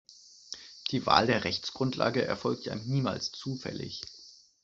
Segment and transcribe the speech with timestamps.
[0.89, 4.01] Die Wahl der Rechtsgrundlage erfolgt ja niemals zufällig.